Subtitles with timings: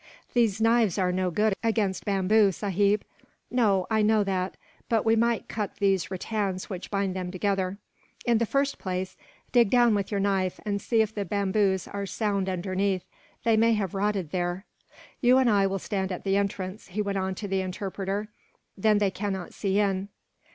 [0.33, 3.03] "These knives are no good against bamboo, sahib."
[3.51, 4.57] "No, I know that;
[4.89, 7.77] but we might cut these rattans which bind them together.
[8.25, 9.15] In the first place,
[9.51, 13.05] dig down with your knife, and see if the bamboos are sound underneath.
[13.43, 14.65] They may have rotted there.
[15.21, 18.29] "You and I will stand at the entrance," he went on to the interpreter,
[18.75, 20.09] "then they cannot see in."